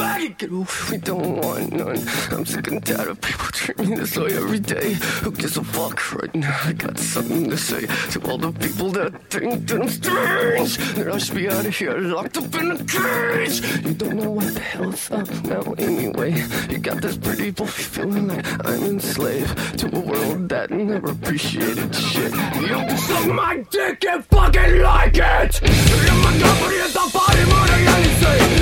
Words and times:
Get 0.00 0.52
off 0.52 0.90
we 0.90 0.96
don't 0.96 1.42
want 1.42 1.72
none. 1.74 1.98
I'm 2.30 2.46
sick 2.46 2.68
and 2.68 2.84
tired 2.84 3.08
of 3.08 3.20
people 3.20 3.46
treating 3.48 3.90
me 3.90 3.96
this 3.96 4.16
way 4.16 4.34
every 4.34 4.58
day. 4.58 4.94
Who 5.22 5.30
gives 5.30 5.58
a 5.58 5.64
fuck 5.64 6.14
right 6.14 6.34
now? 6.34 6.58
I 6.64 6.72
got 6.72 6.98
something 6.98 7.50
to 7.50 7.58
say 7.58 7.82
to 8.12 8.20
all 8.22 8.38
the 8.38 8.50
people 8.52 8.90
that 8.92 9.22
think 9.28 9.68
that 9.68 9.82
I'm 9.82 9.88
strange. 9.90 10.78
That 10.94 11.08
I 11.12 11.18
should 11.18 11.36
be 11.36 11.50
out 11.50 11.66
of 11.66 11.76
here, 11.76 11.98
locked 11.98 12.38
up 12.38 12.54
in 12.54 12.70
a 12.70 12.78
cage. 12.78 13.60
You 13.84 13.92
don't 13.92 14.16
know 14.16 14.30
what 14.30 14.54
the 14.54 14.60
hell's 14.60 15.10
up 15.10 15.28
now, 15.44 15.74
anyway. 15.76 16.32
You 16.70 16.78
got 16.78 17.02
this 17.02 17.18
pretty 17.18 17.50
boy 17.50 17.66
feeling 17.66 18.28
like 18.28 18.46
I'm 18.66 18.82
enslaved 18.84 19.78
to 19.80 19.94
a 19.94 20.00
world 20.00 20.48
that 20.48 20.70
never 20.70 21.10
appreciated 21.10 21.94
shit. 21.94 22.32
You 22.32 22.80
can 22.88 22.96
suck 22.96 23.26
my 23.26 23.62
dick 23.70 24.02
and 24.06 24.24
fucking 24.24 24.80
like 24.80 25.18
it. 25.18 25.60
You're 25.60 26.20
my 26.24 26.32
company 26.40 26.78
at 26.80 26.94
body, 27.12 27.44
money, 27.50 27.86
anything. 27.86 28.59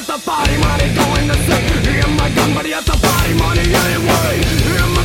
At 0.00 0.06
the 0.06 0.18
party, 0.24 0.56
money, 0.56 0.88
going 0.94 1.28
to 1.28 1.36
sing. 1.44 1.66
You're 1.84 2.08
my 2.16 2.30
company 2.32 2.72
at 2.72 2.84
the 2.86 2.96
party, 2.96 3.34
money, 3.34 3.60
anyway. 3.60 4.40
You're 4.64 4.88
my 4.96 4.99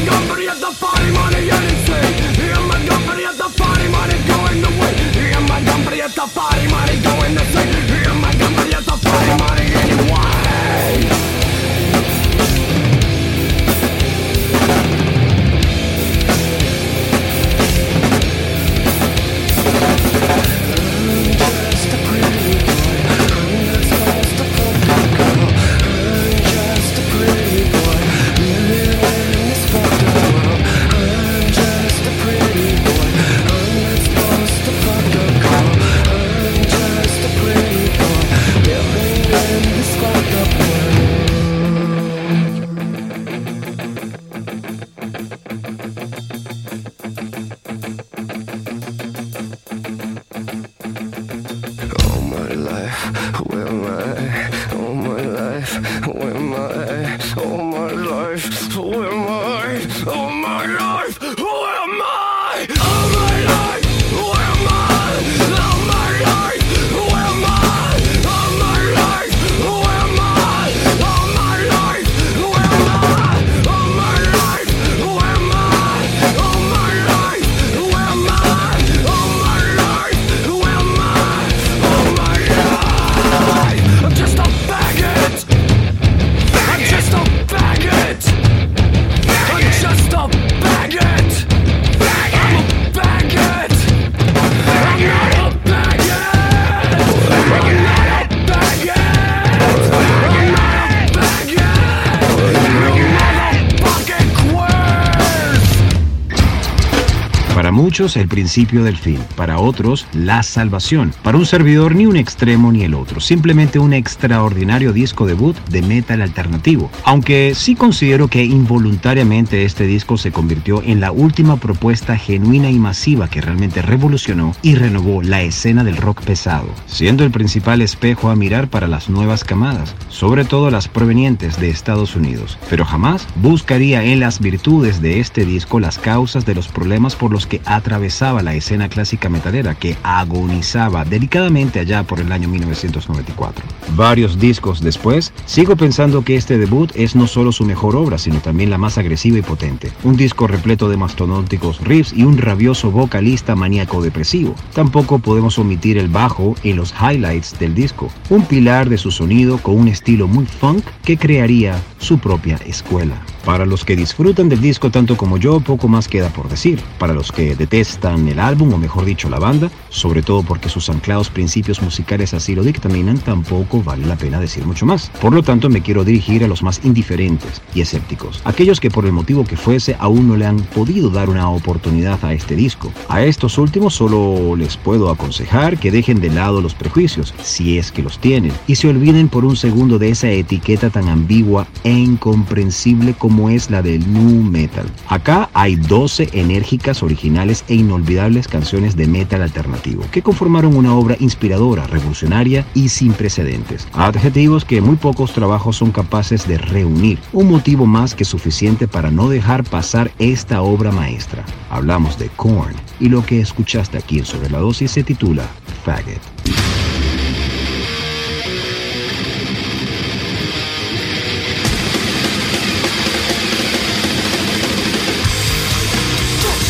muchos, 107.95 108.17
el 108.17 108.27
principio 108.27 108.83
del 108.83 108.97
fin. 108.97 109.19
Para 109.37 109.57
otros, 109.57 110.05
la 110.11 110.43
salvación. 110.43 111.13
Para 111.23 111.37
un 111.37 111.45
servidor, 111.45 111.95
ni 111.95 112.05
un 112.05 112.17
extremo 112.17 112.69
ni 112.73 112.83
el 112.83 112.93
otro. 112.93 113.21
Simplemente 113.21 113.79
un 113.79 113.93
extraordinario 113.93 114.91
disco 114.91 115.25
debut 115.25 115.55
de 115.69 115.81
metal 115.81 116.21
alternativo. 116.21 116.91
Aunque 117.05 117.53
sí 117.55 117.73
considero 117.73 118.27
que 118.27 118.43
involuntariamente 118.43 119.63
este 119.63 119.87
disco 119.87 120.17
se 120.17 120.33
convirtió 120.33 120.83
en 120.83 120.99
la 120.99 121.13
última 121.13 121.55
propuesta 121.55 122.17
genuina 122.17 122.69
y 122.69 122.79
masiva 122.79 123.29
que 123.29 123.39
realmente 123.39 123.81
revolucionó 123.81 124.53
y 124.61 124.75
renovó 124.75 125.21
la 125.21 125.43
escena 125.43 125.85
del 125.85 125.95
rock 125.95 126.21
pesado, 126.21 126.67
siendo 126.87 127.23
el 127.23 127.31
principal 127.31 127.81
espejo 127.81 128.29
a 128.29 128.35
mirar 128.35 128.67
para 128.67 128.89
las 128.89 129.07
nuevas 129.09 129.45
camadas, 129.45 129.95
sobre 130.09 130.43
todo 130.43 130.69
las 130.69 130.89
provenientes 130.89 131.61
de 131.61 131.69
Estados 131.69 132.17
Unidos. 132.17 132.57
Pero 132.69 132.83
jamás 132.83 133.25
buscaría 133.37 134.03
en 134.03 134.19
las 134.19 134.41
virtudes 134.41 135.01
de 135.01 135.21
este 135.21 135.45
disco 135.45 135.79
las 135.79 135.97
causas 135.97 136.45
de 136.45 136.55
los 136.55 136.67
problemas 136.67 137.15
por 137.15 137.31
los 137.31 137.47
que 137.47 137.61
atravesaba 137.85 138.41
la 138.41 138.55
escena 138.55 138.89
clásica 138.89 139.29
metalera 139.29 139.75
que 139.75 139.95
agonizaba 140.01 141.05
delicadamente 141.05 141.79
allá 141.79 142.01
por 142.01 142.19
el 142.19 142.31
año 142.31 142.49
1994. 142.49 143.63
Varios 143.95 144.39
discos 144.39 144.81
después, 144.81 145.31
sigo 145.45 145.75
pensando 145.75 146.23
que 146.23 146.35
este 146.35 146.57
debut 146.57 146.91
es 146.95 147.15
no 147.15 147.27
solo 147.27 147.51
su 147.51 147.63
mejor 147.63 147.95
obra, 147.95 148.17
sino 148.17 148.39
también 148.39 148.71
la 148.71 148.79
más 148.79 148.97
agresiva 148.97 149.37
y 149.37 149.43
potente. 149.43 149.91
Un 150.03 150.17
disco 150.17 150.47
repleto 150.47 150.89
de 150.89 150.97
mastodónticos 150.97 151.79
riffs 151.81 152.11
y 152.11 152.23
un 152.23 152.39
rabioso 152.39 152.89
vocalista 152.89 153.55
maníaco 153.55 154.01
depresivo. 154.01 154.55
Tampoco 154.73 155.19
podemos 155.19 155.59
omitir 155.59 155.99
el 155.99 156.07
bajo 156.07 156.55
en 156.63 156.77
los 156.77 156.91
highlights 156.99 157.59
del 157.59 157.75
disco, 157.75 158.09
un 158.29 158.45
pilar 158.45 158.89
de 158.89 158.97
su 158.97 159.11
sonido 159.11 159.59
con 159.59 159.77
un 159.77 159.89
estilo 159.89 160.27
muy 160.27 160.47
funk 160.47 160.83
que 161.03 161.17
crearía 161.17 161.79
su 161.99 162.17
propia 162.17 162.55
escuela. 162.65 163.21
Para 163.45 163.67
los 163.67 163.85
que 163.85 163.95
disfrutan 163.95 164.49
del 164.49 164.59
disco 164.59 164.89
tanto 164.89 165.15
como 165.17 165.37
yo, 165.37 165.59
poco 165.59 165.87
más 165.87 166.07
queda 166.07 166.29
por 166.29 166.49
decir. 166.49 166.81
Para 166.97 167.13
los 167.13 167.31
que 167.31 167.55
detestan 167.55 168.27
el 168.27 168.39
álbum, 168.39 168.73
o 168.73 168.77
mejor 168.79 169.05
dicho, 169.05 169.29
la 169.29 169.37
banda, 169.37 169.69
sobre 169.89 170.23
todo 170.23 170.41
porque 170.41 170.67
sus 170.67 170.89
anclados 170.89 171.29
principios 171.29 171.79
musicales 171.83 172.33
así 172.33 172.55
lo 172.55 172.63
dictaminan, 172.63 173.19
tampoco 173.19 173.83
vale 173.83 174.07
la 174.07 174.15
pena 174.15 174.39
decir 174.39 174.65
mucho 174.65 174.87
más. 174.87 175.11
Por 175.21 175.31
lo 175.31 175.43
tanto, 175.43 175.69
me 175.69 175.83
quiero 175.83 176.03
dirigir 176.03 176.43
a 176.43 176.47
los 176.47 176.63
más 176.63 176.83
indiferentes 176.83 177.61
y 177.75 177.81
escépticos, 177.81 178.41
aquellos 178.45 178.79
que 178.79 178.89
por 178.89 179.05
el 179.05 179.11
motivo 179.11 179.45
que 179.45 179.57
fuese 179.57 179.95
aún 179.99 180.27
no 180.27 180.37
le 180.37 180.47
han 180.47 180.57
podido 180.57 181.11
dar 181.11 181.29
una 181.29 181.47
oportunidad 181.51 182.25
a 182.25 182.33
este 182.33 182.55
disco. 182.55 182.91
A 183.09 183.23
estos 183.23 183.59
últimos 183.59 183.93
solo 183.93 184.55
les 184.55 184.75
puedo 184.75 185.11
aconsejar 185.11 185.77
que 185.77 185.91
dejen 185.91 186.19
de 186.19 186.31
lado 186.31 186.61
los 186.61 186.73
prejuicios, 186.73 187.35
si 187.43 187.77
es 187.77 187.91
que 187.91 188.01
los 188.01 188.17
tienen, 188.17 188.53
y 188.65 188.73
se 188.73 188.87
olviden 188.87 189.29
por 189.29 189.45
un 189.45 189.55
segundo 189.55 189.99
de 189.99 190.09
esa 190.09 190.31
etiqueta 190.31 190.89
tan 190.89 191.09
ambigua 191.09 191.67
e 191.83 191.91
incomprensible 191.91 193.13
como 193.13 193.34
es 193.49 193.69
la 193.69 193.81
del 193.81 194.11
nu 194.11 194.41
metal. 194.41 194.85
Acá 195.07 195.49
hay 195.53 195.75
12 195.75 196.29
enérgicas, 196.33 197.03
originales 197.03 197.63
e 197.67 197.75
inolvidables 197.75 198.47
canciones 198.47 198.95
de 198.95 199.07
metal 199.07 199.41
alternativo 199.41 200.03
que 200.11 200.21
conformaron 200.21 200.75
una 200.75 200.95
obra 200.95 201.15
inspiradora, 201.19 201.87
revolucionaria 201.87 202.65
y 202.73 202.89
sin 202.89 203.13
precedentes. 203.13 203.87
Adjetivos 203.93 204.65
que 204.65 204.81
muy 204.81 204.95
pocos 204.95 205.33
trabajos 205.33 205.77
son 205.77 205.91
capaces 205.91 206.47
de 206.47 206.57
reunir. 206.57 207.19
Un 207.33 207.49
motivo 207.49 207.85
más 207.85 208.15
que 208.15 208.25
suficiente 208.25 208.87
para 208.87 209.11
no 209.11 209.29
dejar 209.29 209.63
pasar 209.63 210.11
esta 210.19 210.61
obra 210.61 210.91
maestra. 210.91 211.43
Hablamos 211.69 212.17
de 212.17 212.29
Korn 212.29 212.75
y 212.99 213.09
lo 213.09 213.25
que 213.25 213.41
escuchaste 213.41 213.97
aquí 213.97 214.19
en 214.19 214.25
Sobre 214.25 214.49
la 214.49 214.59
Dosis 214.59 214.91
se 214.91 215.03
titula 215.03 215.43
Faggot. 215.83 216.84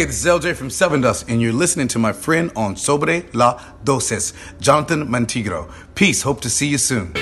Hey, 0.00 0.06
this 0.06 0.24
is 0.24 0.24
LJ 0.24 0.56
from 0.56 0.70
Seven 0.70 1.02
Dust, 1.02 1.28
and 1.28 1.42
you're 1.42 1.52
listening 1.52 1.86
to 1.88 1.98
my 1.98 2.10
friend 2.10 2.50
on 2.56 2.74
Sobre 2.74 3.22
La 3.34 3.60
Dosis, 3.84 4.32
Jonathan 4.58 5.06
Mantigro. 5.06 5.70
Peace. 5.94 6.22
Hope 6.22 6.40
to 6.40 6.48
see 6.48 6.68
you 6.68 6.78
soon. 6.78 7.12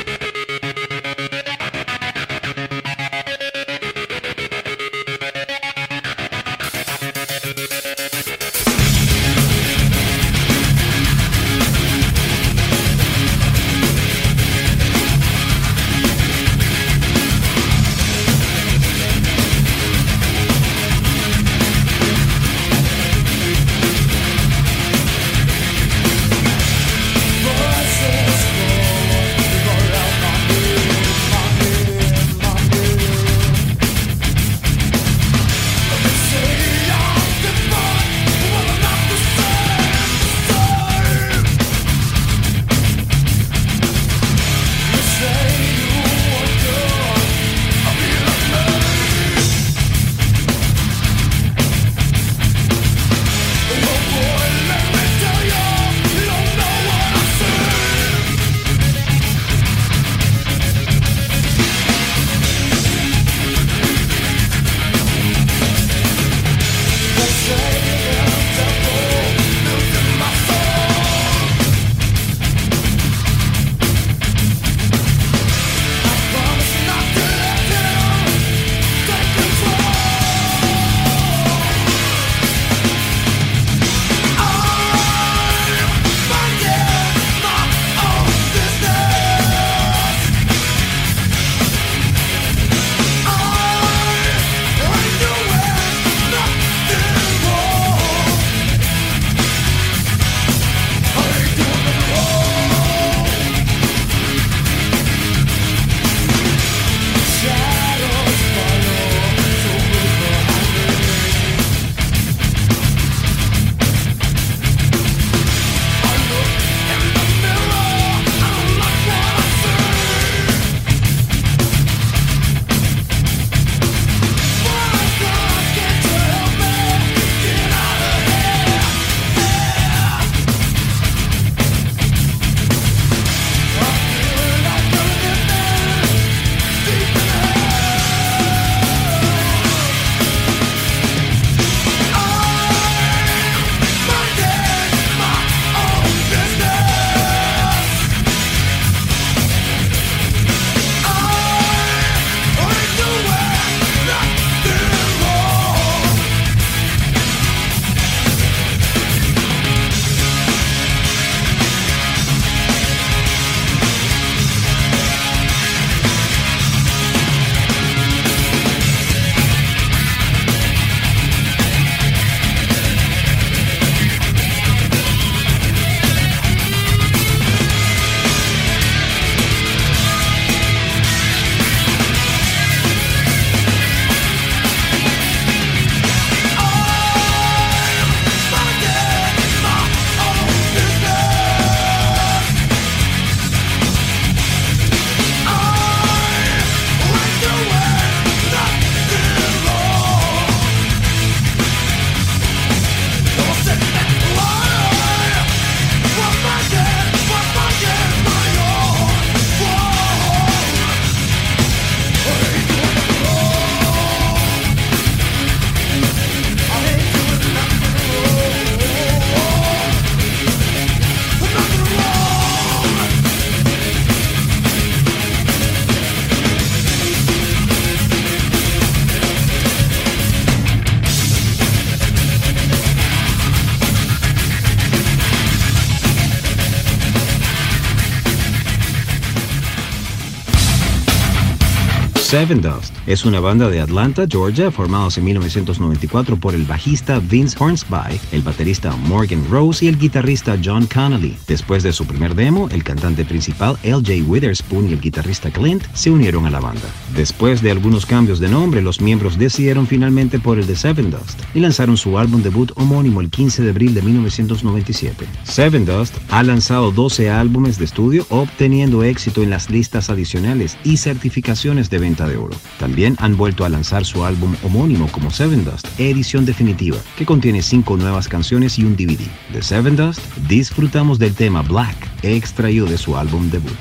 Seven 242.28 242.60
Dust 242.60 242.94
es 243.06 243.24
una 243.24 243.40
banda 243.40 243.70
de 243.70 243.80
Atlanta, 243.80 244.26
Georgia, 244.28 244.70
formados 244.70 245.16
en 245.16 245.24
1994 245.24 246.36
por 246.36 246.54
el 246.54 246.64
bajista 246.64 247.20
Vince 247.20 247.56
Hornsby, 247.58 248.20
el 248.32 248.42
baterista 248.42 248.94
Morgan 248.96 249.42
Rose 249.50 249.86
y 249.86 249.88
el 249.88 249.98
guitarrista 249.98 250.58
John 250.62 250.86
Connolly. 250.92 251.38
Después 251.46 251.82
de 251.82 251.90
su 251.94 252.04
primer 252.04 252.34
demo, 252.34 252.68
el 252.70 252.84
cantante 252.84 253.24
principal 253.24 253.78
LJ 253.82 254.24
Witherspoon 254.26 254.90
y 254.90 254.92
el 254.92 255.00
guitarrista 255.00 255.50
Clint 255.50 255.84
se 255.94 256.10
unieron 256.10 256.44
a 256.44 256.50
la 256.50 256.60
banda. 256.60 256.86
Después 257.16 257.62
de 257.62 257.70
algunos 257.70 258.04
cambios 258.04 258.40
de 258.40 258.50
nombre, 258.50 258.82
los 258.82 259.00
miembros 259.00 259.38
decidieron 259.38 259.86
finalmente 259.86 260.38
por 260.38 260.58
el 260.58 260.66
de 260.66 260.76
Seven 260.76 261.10
Dust 261.10 261.40
y 261.54 261.60
lanzaron 261.60 261.96
su 261.96 262.18
álbum 262.18 262.42
debut 262.42 262.72
homónimo 262.76 263.22
el 263.22 263.30
15 263.30 263.62
de 263.62 263.70
abril 263.70 263.94
de 263.94 264.02
1997. 264.02 265.24
Seven 265.44 265.86
Dust 265.86 266.14
ha 266.28 266.42
lanzado 266.42 266.92
12 266.92 267.30
álbumes 267.30 267.78
de 267.78 267.86
estudio, 267.86 268.26
obteniendo 268.28 269.02
éxito 269.02 269.42
en 269.42 269.48
las 269.48 269.70
listas 269.70 270.10
adicionales 270.10 270.76
y 270.84 270.98
certificaciones 270.98 271.88
de 271.88 271.98
venta 271.98 272.17
de 272.26 272.36
oro. 272.36 272.56
También 272.78 273.16
han 273.18 273.36
vuelto 273.36 273.64
a 273.64 273.68
lanzar 273.68 274.04
su 274.04 274.24
álbum 274.24 274.56
homónimo 274.62 275.08
como 275.08 275.30
Seven 275.30 275.64
Dust, 275.64 275.86
edición 275.98 276.44
definitiva, 276.44 276.96
que 277.16 277.26
contiene 277.26 277.62
cinco 277.62 277.96
nuevas 277.96 278.28
canciones 278.28 278.78
y 278.78 278.84
un 278.84 278.96
DVD. 278.96 279.26
De 279.52 279.62
Seven 279.62 279.96
Dust, 279.96 280.20
disfrutamos 280.48 281.18
del 281.18 281.34
tema 281.34 281.62
Black, 281.62 281.96
extraído 282.22 282.86
de 282.86 282.98
su 282.98 283.16
álbum 283.16 283.50
debut. 283.50 283.78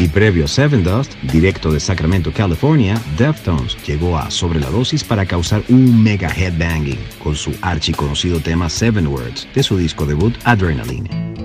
Y 0.00 0.06
previo 0.06 0.44
a 0.44 0.48
Seven 0.48 0.84
Dust, 0.84 1.14
directo 1.32 1.72
de 1.72 1.80
Sacramento, 1.80 2.32
California, 2.32 3.00
Deftones 3.16 3.76
llegó 3.84 4.16
a 4.16 4.30
Sobre 4.30 4.60
la 4.60 4.70
Dosis 4.70 5.02
para 5.02 5.26
causar 5.26 5.64
un 5.68 6.02
mega 6.02 6.28
headbanging 6.28 6.98
con 7.22 7.34
su 7.34 7.52
archiconocido 7.62 8.38
tema 8.38 8.70
Seven 8.70 9.08
Words 9.08 9.48
de 9.52 9.62
su 9.64 9.76
disco 9.76 10.06
debut 10.06 10.34
Adrenaline. 10.44 11.37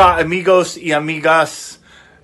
Hola, 0.00 0.16
amigos 0.16 0.78
y 0.78 0.92
amigas. 0.92 1.76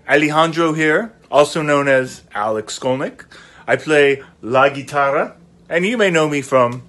Alejandro 0.09 0.73
here, 0.73 1.13
also 1.31 1.61
known 1.61 1.89
as 1.89 2.23
Alex 2.35 2.79
Skolnick. 2.79 3.27
I 3.67 3.77
play 3.77 4.23
La 4.41 4.71
Guitarra, 4.71 5.37
and 5.69 5.85
you 5.85 5.99
may 5.99 6.11
know 6.11 6.27
me 6.27 6.41
from 6.41 6.85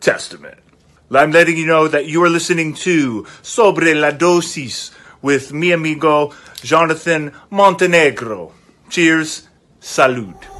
Testament. 0.00 0.58
I'm 1.12 1.30
letting 1.30 1.56
you 1.56 1.66
know 1.66 1.86
that 1.86 2.06
you 2.06 2.20
are 2.24 2.28
listening 2.28 2.74
to 2.82 3.26
Sobre 3.42 3.94
la 3.94 4.10
Dosis 4.10 4.90
with 5.22 5.52
mi 5.52 5.70
amigo 5.70 6.34
Jonathan 6.64 7.30
Montenegro. 7.50 8.52
Cheers, 8.90 9.46
salud. 9.80 10.57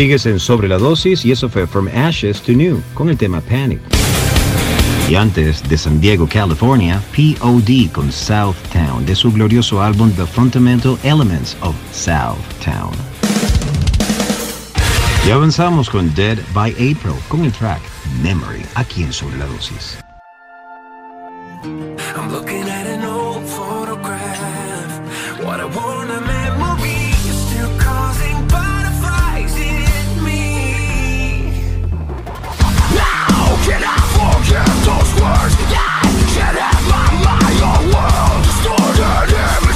Sigues 0.00 0.24
en 0.24 0.40
Sobre 0.40 0.66
la 0.66 0.78
Dosis 0.78 1.26
y 1.26 1.30
eso 1.30 1.50
fue 1.50 1.66
From 1.66 1.86
Ashes 1.88 2.40
to 2.40 2.52
New 2.52 2.80
con 2.94 3.10
el 3.10 3.18
tema 3.18 3.42
Panic. 3.42 3.80
Y 5.10 5.14
antes 5.14 5.62
de 5.68 5.76
San 5.76 6.00
Diego, 6.00 6.26
California, 6.26 7.02
POD 7.14 7.92
con 7.92 8.10
Southtown 8.10 9.04
de 9.04 9.14
su 9.14 9.30
glorioso 9.30 9.82
álbum 9.82 10.10
The 10.12 10.24
Fundamental 10.24 10.96
Elements 11.02 11.54
of 11.60 11.74
Southtown. 11.92 12.94
Y 15.26 15.32
avanzamos 15.32 15.90
con 15.90 16.14
Dead 16.14 16.38
by 16.54 16.70
April 16.70 17.16
con 17.28 17.44
el 17.44 17.52
track 17.52 17.82
Memory 18.22 18.62
aquí 18.76 19.02
en 19.02 19.12
Sobre 19.12 19.36
la 19.36 19.44
Dosis. 19.44 19.98
I'm 22.16 22.32
looking 22.32 22.62
at 22.62 22.86
an 22.86 23.04
old 23.04 23.44
photograph. 23.44 25.44
What 25.44 25.60
I 25.60 25.66
wanna 25.66 26.22
make 26.22 26.39
Jordan 38.76 39.69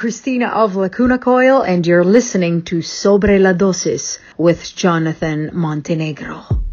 Christina 0.00 0.46
of 0.46 0.76
Lacuna 0.76 1.18
Coil, 1.18 1.60
and 1.60 1.86
you're 1.86 2.06
listening 2.06 2.62
to 2.62 2.80
Sobre 2.80 3.38
la 3.38 3.52
Dosis 3.52 4.18
with 4.38 4.74
Jonathan 4.74 5.50
Montenegro. 5.52 6.69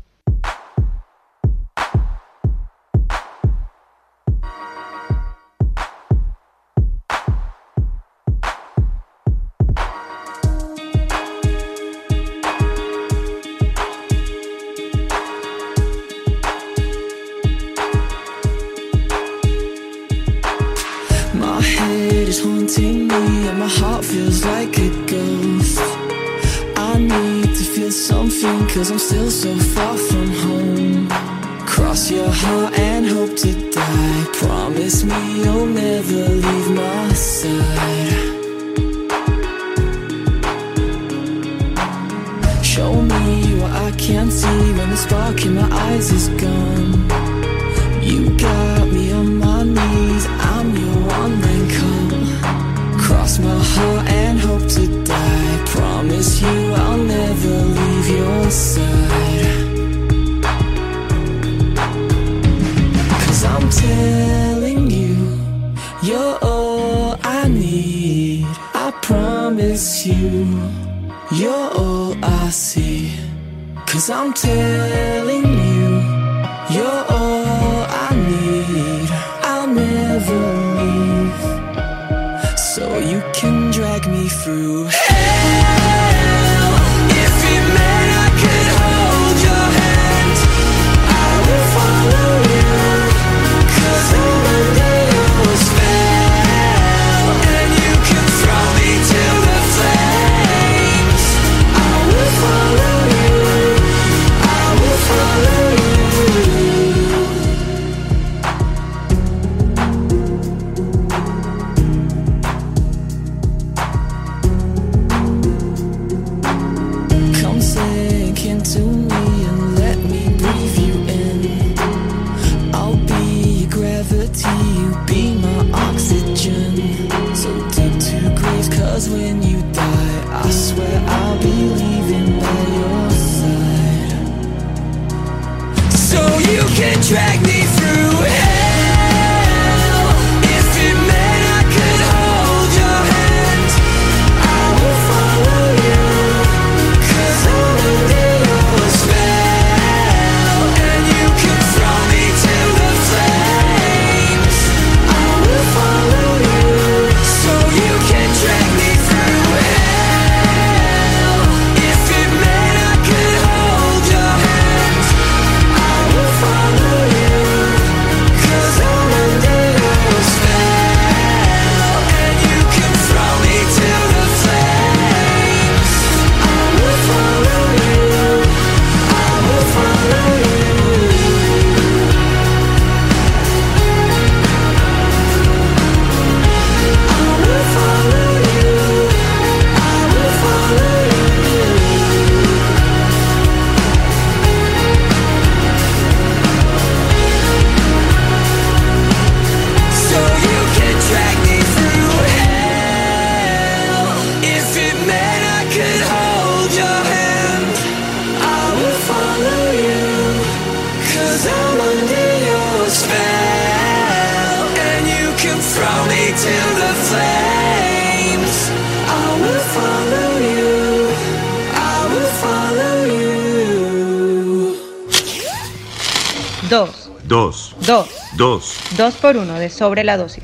Por 229.21 229.35
uno 229.35 229.59
de 229.59 229.69
sobre 229.69 230.03
la 230.03 230.15
dosis. 230.15 230.43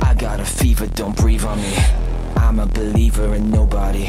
I 0.00 0.14
got 0.18 0.40
a 0.40 0.44
fever, 0.44 0.86
don't 0.94 1.14
breathe 1.14 1.44
on 1.44 1.58
me. 1.58 1.76
I'm 2.36 2.58
a 2.58 2.66
believer 2.66 3.34
in 3.34 3.50
nobody. 3.50 4.08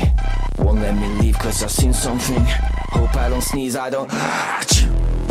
Won't 0.58 0.80
let 0.82 0.96
me 0.96 1.08
leave, 1.22 1.38
cause 1.38 1.62
I 1.64 1.68
seen 1.68 1.94
something. 1.94 2.44
Hope 2.92 3.16
I 3.18 3.30
don't 3.30 3.44
sneeze, 3.44 3.76
I 3.76 3.90
don't 3.90 4.10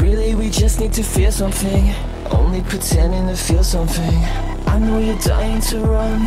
Really, 0.07 0.37
we 0.37 0.51
just 0.51 0.79
need 0.79 0.93
to 0.93 1.03
feel 1.03 1.33
something. 1.33 1.93
Only 2.31 2.63
pretending 2.63 3.27
to 3.27 3.35
feel 3.35 3.65
something. 3.65 4.15
I 4.69 4.79
know 4.79 5.01
you're 5.01 5.19
dying 5.19 5.61
to 5.63 5.81
run. 5.81 6.21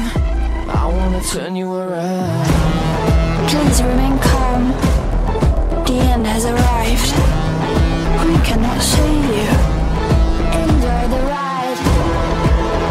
I 0.68 0.86
wanna 0.86 1.22
turn 1.24 1.56
you 1.56 1.74
around. 1.74 2.46
Please 3.48 3.82
remain 3.82 4.20
calm. 4.20 4.72
The 5.88 5.96
end 6.12 6.28
has 6.28 6.44
arrived. 6.44 7.10
We 8.28 8.36
cannot 8.44 8.82
save 8.82 9.26
you. 9.40 9.48
Enjoy 10.60 11.04
the 11.16 11.22
ride. 11.32 11.80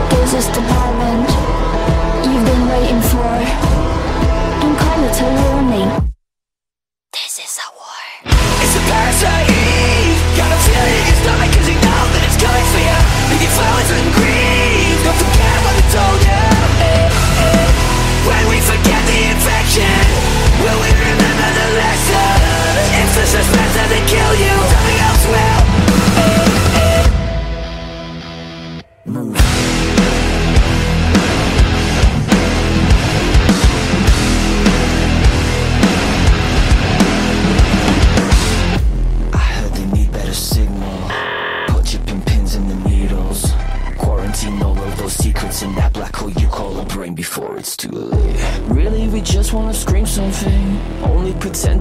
This 0.09 0.33
is 0.40 0.46
the 0.57 0.62
moment 0.72 1.29
You've 2.24 2.46
been 2.51 2.64
waiting 2.72 3.03
for. 3.12 3.35
And 4.64 4.72
call 4.79 5.05
it 5.05 5.20
a 5.20 5.29
warning. 5.37 6.08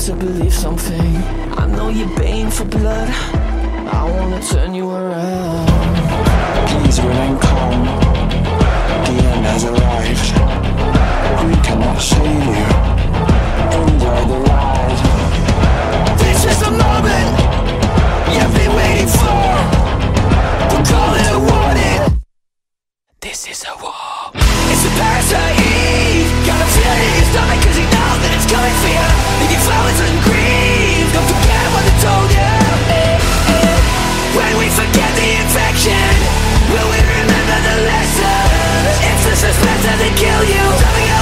To 0.08 0.16
believe 0.16 0.54
something. 0.54 1.18
I 1.58 1.68
know 1.68 1.90
you're 1.90 2.16
baying 2.16 2.50
for 2.50 2.64
blood. 2.64 3.10
I 3.10 4.10
wanna 4.10 4.42
turn 4.42 4.74
you 4.74 4.90
around. 4.90 5.57
It's 39.48 39.56
the 39.56 39.64
suspense 39.64 39.86
that 39.86 39.98
they 40.00 40.12
kill 40.20 40.44
you. 40.44 41.17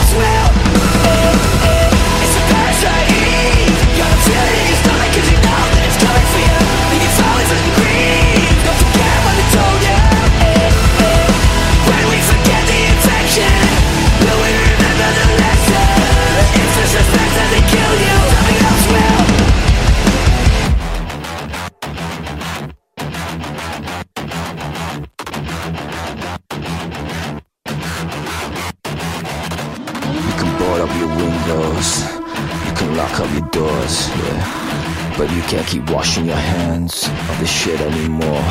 Hands 36.85 37.07
of 37.29 37.39
this 37.39 37.51
shit 37.51 37.79
anymore. 37.81 38.43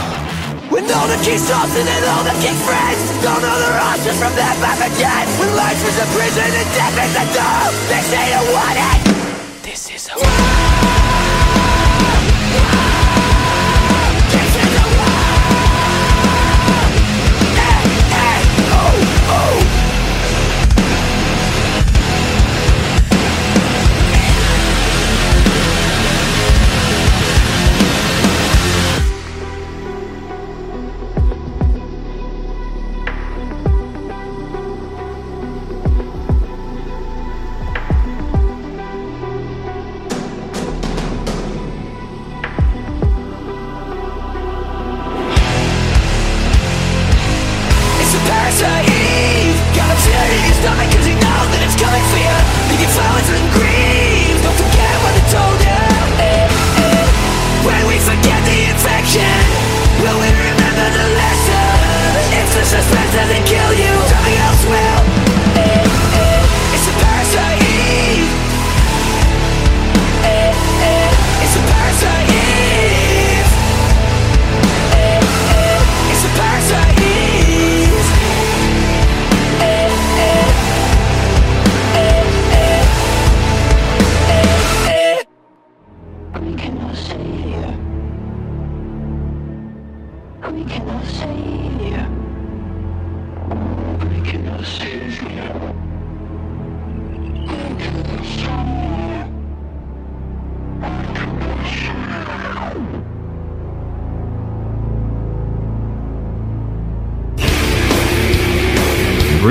When 0.71 0.85
all 0.91 1.07
the 1.07 1.17
key 1.25 1.39
stops 1.39 1.77
and 1.77 1.89
all 2.07 2.25
the 2.25 2.35
key 2.43 2.55
friends 2.67 3.23
Don't 3.23 3.43
know 3.43 3.59
the 3.61 3.79
options 3.79 4.19
from 4.19 4.35
that 4.35 4.57
back 4.59 4.81
again 4.81 5.27
When 5.39 5.55
life 5.55 5.79
is 5.87 5.97
a 6.03 6.07
prison 6.17 6.51
and 6.51 6.69
death 6.75 6.97
is 7.05 7.15
a 7.15 7.27
door 7.37 7.65
They 7.91 8.03
say 8.03 8.25
to 8.33 8.53
want 8.53 8.79
it 8.79 9.14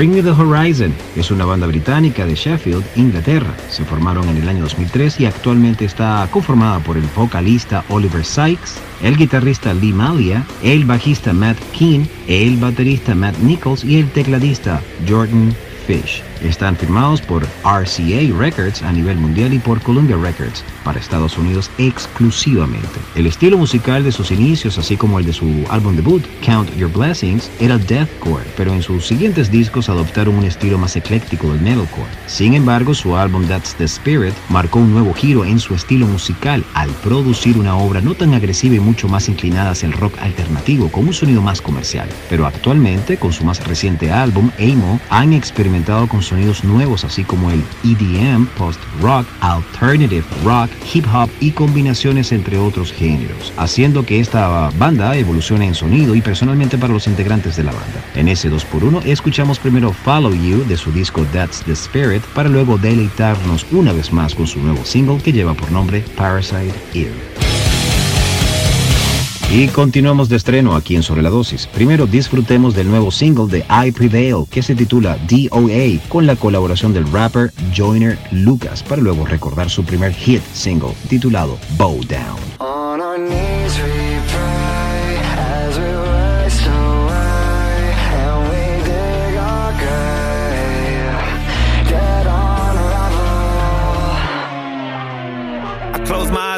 Bring 0.04 0.16
Me 0.16 0.22
the 0.22 0.32
Horizon 0.32 0.92
es 1.16 1.30
una 1.30 1.46
banda 1.46 1.66
británica 1.66 2.26
de 2.26 2.34
Sheffield, 2.34 2.84
Inglaterra. 2.94 3.54
Se 3.70 3.86
formaron 3.86 4.28
en 4.28 4.36
el 4.36 4.46
año 4.46 4.64
2003 4.64 5.20
y 5.20 5.24
actualmente 5.24 5.86
está 5.86 6.28
conformada 6.30 6.78
por 6.80 6.98
el 6.98 7.04
vocalista 7.16 7.82
Oliver 7.88 8.22
Sykes, 8.22 8.72
el 9.02 9.16
guitarrista 9.16 9.72
Lee 9.72 9.94
Malia, 9.94 10.44
el 10.62 10.84
bajista 10.84 11.32
Matt 11.32 11.56
Keane, 11.72 12.06
el 12.28 12.58
baterista 12.58 13.14
Matt 13.14 13.38
Nichols 13.38 13.82
y 13.82 13.98
el 13.98 14.10
tecladista 14.10 14.82
Jordan 15.08 15.56
Fish. 15.86 16.22
Están 16.44 16.76
firmados 16.76 17.22
por 17.22 17.42
RCA 17.64 18.38
Records 18.38 18.82
a 18.82 18.92
nivel 18.92 19.16
mundial 19.16 19.54
y 19.54 19.58
por 19.58 19.80
Columbia 19.80 20.16
Records 20.16 20.62
para 20.84 21.00
Estados 21.00 21.38
Unidos 21.38 21.70
exclusivamente. 21.78 23.00
El 23.14 23.26
estilo 23.26 23.56
musical 23.56 24.04
de 24.04 24.12
sus 24.12 24.30
inicios, 24.30 24.76
así 24.76 24.98
como 24.98 25.18
el 25.18 25.24
de 25.24 25.32
su 25.32 25.64
álbum 25.70 25.96
debut, 25.96 26.22
Count 26.44 26.70
Your 26.76 26.92
Blessings, 26.92 27.50
era 27.60 27.78
deathcore, 27.78 28.44
pero 28.58 28.74
en 28.74 28.82
sus 28.82 29.06
siguientes 29.06 29.50
discos 29.50 29.88
adoptaron 29.88 30.34
un 30.34 30.44
estilo 30.44 30.76
más 30.76 30.96
ecléctico 30.96 31.50
del 31.50 31.62
metalcore. 31.62 32.10
Sin 32.26 32.52
embargo, 32.52 32.92
su 32.92 33.16
álbum 33.16 33.46
That's 33.46 33.74
the 33.76 33.84
Spirit 33.84 34.34
marcó 34.50 34.80
un 34.80 34.92
nuevo 34.92 35.14
giro 35.14 35.46
en 35.46 35.58
su 35.58 35.74
estilo 35.74 36.06
musical 36.06 36.62
al 36.74 36.90
producir 37.02 37.56
una 37.56 37.74
obra 37.76 38.02
no 38.02 38.14
tan 38.14 38.34
agresiva 38.34 38.74
y 38.74 38.80
mucho 38.80 39.08
más 39.08 39.30
inclinada 39.30 39.70
hacia 39.70 39.86
el 39.86 39.94
rock 39.94 40.18
alternativo 40.20 40.90
con 40.92 41.06
un 41.06 41.14
sonido 41.14 41.40
más 41.40 41.62
comercial. 41.62 42.08
Pero 42.28 42.46
actualmente, 42.46 43.16
con 43.16 43.32
su 43.32 43.44
más 43.44 43.66
reciente 43.66 44.12
álbum, 44.12 44.50
Amo, 44.58 45.00
han 45.08 45.32
experimentado 45.32 46.06
con 46.06 46.22
sonidos 46.34 46.64
nuevos 46.64 47.04
así 47.04 47.22
como 47.22 47.48
el 47.52 47.62
EDM, 47.84 48.46
post-rock, 48.58 49.24
alternative 49.40 50.24
rock, 50.44 50.68
hip 50.92 51.06
hop 51.14 51.30
y 51.38 51.52
combinaciones 51.52 52.32
entre 52.32 52.58
otros 52.58 52.92
géneros, 52.92 53.52
haciendo 53.56 54.04
que 54.04 54.18
esta 54.18 54.70
banda 54.76 55.16
evolucione 55.16 55.68
en 55.68 55.76
sonido 55.76 56.16
y 56.16 56.20
personalmente 56.20 56.76
para 56.76 56.92
los 56.92 57.06
integrantes 57.06 57.54
de 57.54 57.62
la 57.62 57.70
banda. 57.70 58.04
En 58.16 58.26
ese 58.26 58.50
2x1 58.50 59.04
escuchamos 59.04 59.60
primero 59.60 59.92
Follow 59.92 60.34
You 60.34 60.64
de 60.64 60.76
su 60.76 60.90
disco 60.90 61.24
That's 61.32 61.62
the 61.62 61.72
Spirit 61.72 62.22
para 62.34 62.48
luego 62.48 62.78
deleitarnos 62.78 63.64
una 63.70 63.92
vez 63.92 64.12
más 64.12 64.34
con 64.34 64.48
su 64.48 64.58
nuevo 64.58 64.84
single 64.84 65.18
que 65.18 65.32
lleva 65.32 65.54
por 65.54 65.70
nombre 65.70 66.04
Parasite 66.16 66.74
Ear. 66.94 67.53
Y 69.50 69.68
continuamos 69.68 70.28
de 70.28 70.36
estreno 70.36 70.74
aquí 70.74 70.96
en 70.96 71.02
Sobre 71.02 71.22
la 71.22 71.30
Dosis. 71.30 71.68
Primero 71.68 72.06
disfrutemos 72.06 72.74
del 72.74 72.88
nuevo 72.88 73.10
single 73.10 73.46
de 73.46 73.64
I 73.68 73.92
Prevail 73.92 74.46
que 74.50 74.62
se 74.62 74.74
titula 74.74 75.16
DOA 75.28 76.00
con 76.08 76.26
la 76.26 76.34
colaboración 76.34 76.92
del 76.92 77.10
rapper 77.12 77.52
Joyner 77.76 78.18
Lucas 78.32 78.82
para 78.82 79.00
luego 79.00 79.24
recordar 79.24 79.70
su 79.70 79.84
primer 79.84 80.12
hit 80.12 80.42
single 80.52 80.94
titulado 81.08 81.56
Bow 81.76 82.00
Down. 82.04 84.03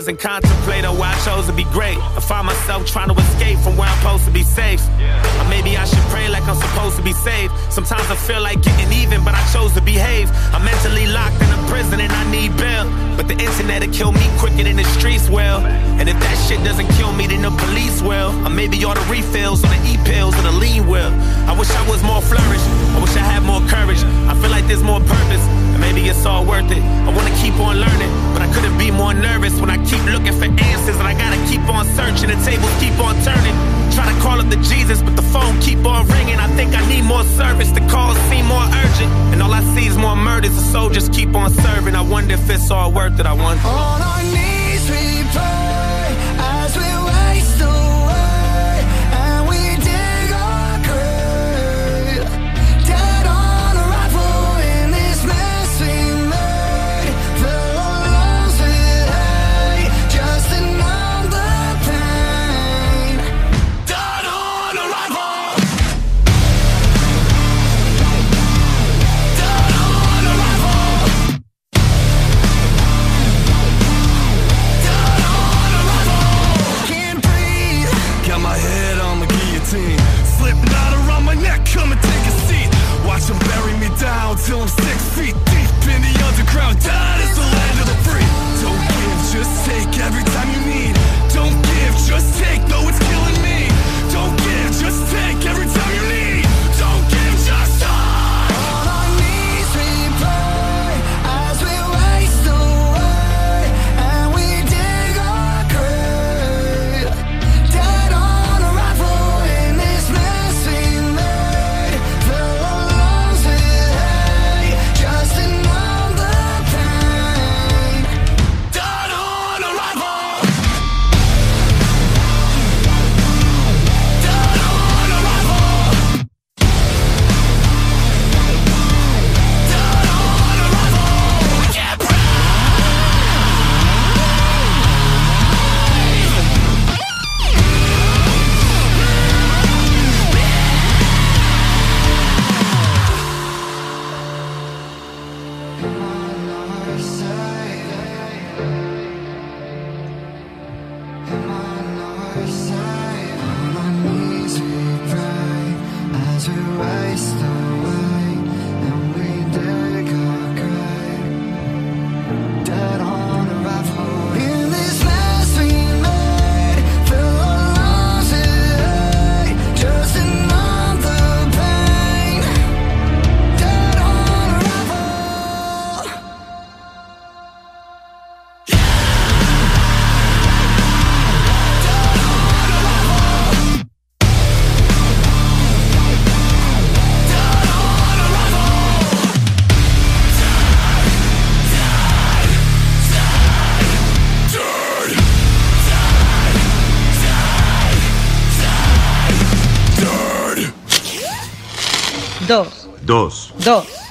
Dead 0.06 0.28
on 0.28 0.46
arrival. 0.46 0.46
I 0.46 0.46
close 0.46 0.46
my 0.46 0.46
eyes 0.46 0.46
wasn't 0.46 0.46
contemplating 0.46 0.98
why 0.98 1.10
I 1.10 1.18
chose 1.24 1.46
to 1.46 1.52
be 1.52 1.64
great. 1.72 1.98
I 1.98 2.20
find 2.20 2.46
myself 2.46 2.86
trying 2.86 3.08
to 3.08 3.16
escape 3.18 3.58
from 3.58 3.76
where 3.76 3.88
I'm 3.88 3.98
supposed 3.98 4.24
to 4.26 4.30
be 4.30 4.42
safe. 4.44 4.80
Or 4.80 5.42
uh, 5.42 5.48
maybe 5.50 5.76
I 5.76 5.84
should 5.84 6.06
pray 6.14 6.28
like 6.28 6.46
I'm 6.46 6.56
supposed 6.56 6.96
to 6.96 7.02
be 7.02 7.12
saved. 7.12 7.52
Sometimes 7.70 8.08
I 8.10 8.14
feel 8.14 8.40
like 8.40 8.62
getting 8.62 8.92
even, 8.92 9.24
but 9.24 9.34
I 9.34 9.42
chose 9.52 9.74
to 9.74 9.80
behave. 9.80 10.30
I'm 10.54 10.64
mentally 10.64 11.06
locked 11.06 11.42
in 11.42 11.50
a 11.50 11.60
prison 11.66 12.00
and 12.00 12.12
I 12.12 12.24
need 12.30 12.56
bail. 12.56 12.86
But 13.16 13.26
the 13.26 13.34
internet 13.34 13.84
will 13.84 13.92
kill 13.92 14.12
me 14.12 14.26
quicker 14.38 14.62
than 14.62 14.76
the 14.76 14.84
streets 14.84 15.28
will. 15.28 15.66
And 15.98 16.08
if 16.08 16.18
that 16.20 16.36
shit 16.46 16.62
doesn't 16.62 16.88
kill 16.94 17.12
me, 17.12 17.26
then 17.26 17.42
the 17.42 17.50
police 17.50 18.00
will. 18.02 18.30
Or 18.46 18.50
maybe 18.50 18.84
all 18.84 18.94
the 18.94 19.06
refills 19.10 19.64
on 19.64 19.70
the 19.70 19.82
e 19.90 19.96
pills 20.04 20.38
or 20.38 20.42
the 20.42 20.52
lean 20.52 20.86
will. 20.86 21.12
I 21.50 21.58
wish 21.58 21.70
I 21.70 21.82
was 21.90 22.02
more 22.02 22.22
flourished. 22.22 22.68
I 22.94 23.00
wish 23.02 23.16
I 23.16 23.26
had 23.26 23.42
more 23.42 23.60
courage. 23.66 24.02
I 24.30 24.34
feel 24.38 24.50
like 24.50 24.66
there's 24.66 24.84
more 24.84 25.00
purpose. 25.00 25.65
And 25.76 25.84
maybe 25.84 26.08
it's 26.08 26.24
all 26.24 26.42
worth 26.42 26.70
it. 26.72 26.82
I 27.04 27.10
wanna 27.12 27.36
keep 27.36 27.52
on 27.60 27.76
learning, 27.78 28.08
but 28.32 28.40
I 28.40 28.48
couldn't 28.54 28.78
be 28.78 28.90
more 28.90 29.12
nervous 29.12 29.60
when 29.60 29.68
I 29.68 29.76
keep 29.84 30.02
looking 30.06 30.32
for 30.32 30.46
answers. 30.46 30.96
And 30.96 31.06
I 31.06 31.12
gotta 31.12 31.36
keep 31.50 31.60
on 31.68 31.84
searching. 31.92 32.30
The 32.30 32.40
tables 32.48 32.72
keep 32.80 32.98
on 32.98 33.14
turning. 33.20 33.52
Try 33.92 34.10
to 34.10 34.18
call 34.24 34.40
up 34.40 34.48
the 34.48 34.56
Jesus, 34.56 35.02
but 35.02 35.16
the 35.16 35.26
phone 35.34 35.60
keep 35.60 35.84
on 35.84 36.08
ringing. 36.08 36.38
I 36.38 36.48
think 36.56 36.74
I 36.74 36.80
need 36.88 37.04
more 37.04 37.24
service. 37.24 37.70
The 37.72 37.84
calls 37.92 38.16
seem 38.30 38.46
more 38.46 38.64
urgent. 38.64 39.12
And 39.32 39.42
all 39.42 39.52
I 39.52 39.60
see 39.74 39.86
is 39.86 39.98
more 39.98 40.16
murders. 40.16 40.56
The 40.56 40.64
soldiers 40.72 41.10
keep 41.10 41.34
on 41.34 41.50
serving. 41.50 41.94
I 41.94 42.00
wonder 42.00 42.32
if 42.32 42.48
it's 42.48 42.70
all 42.70 42.90
worth 42.90 43.20
it. 43.20 43.26
I 43.26 43.34
wonder. 43.34 43.68
On 43.68 44.00
our 44.00 44.22
knees 44.22 44.88
we 44.88 45.28
pray 45.34 45.65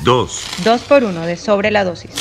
2. 0.06 0.64
2 0.64 0.82
por 0.84 1.04
1 1.04 1.26
de 1.26 1.36
sobre 1.36 1.72
la 1.72 1.84
dosis. 1.84 2.12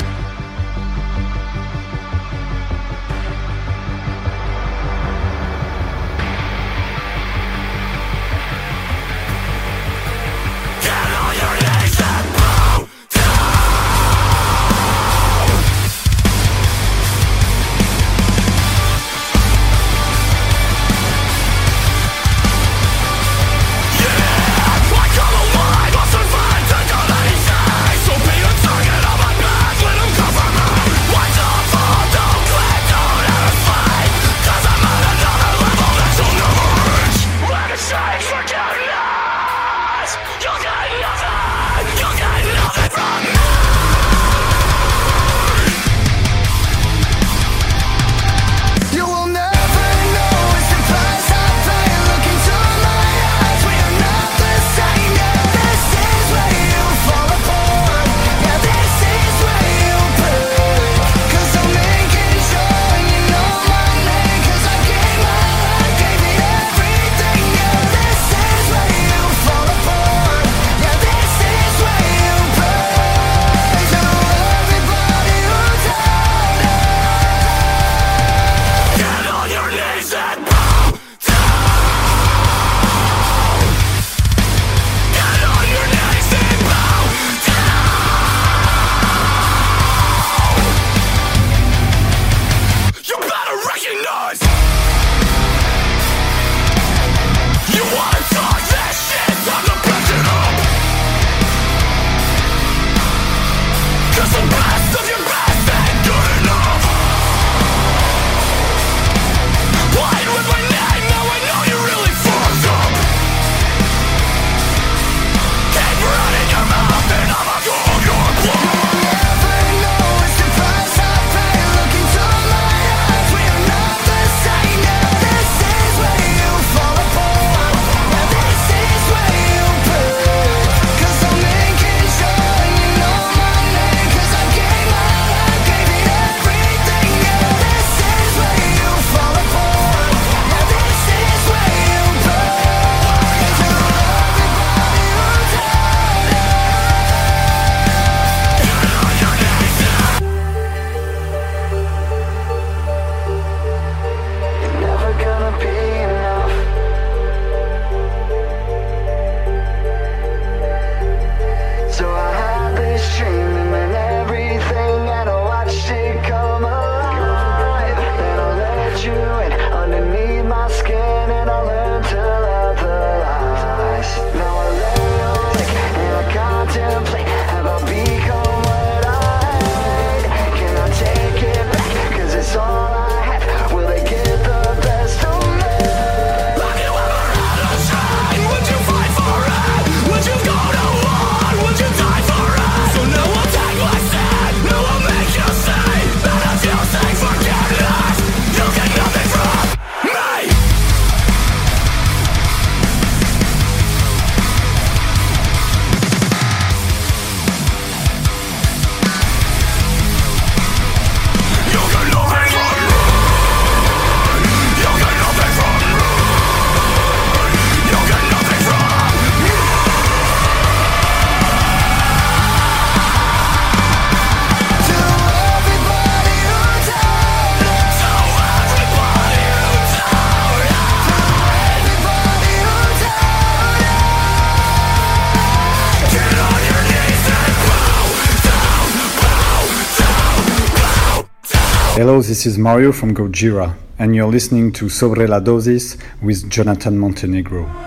Hello, 242.05 242.21
this 242.21 242.45
is 242.45 242.59
Mario 242.59 242.93
from 242.93 243.15
Gojira, 243.15 243.77
and 243.99 244.15
you're 244.15 244.31
listening 244.31 244.71
to 244.73 244.91
Sobre 244.91 245.27
la 245.27 245.41
Dosis 245.41 245.97
with 246.21 246.51
Jonathan 246.51 246.99
Montenegro. 246.99 247.84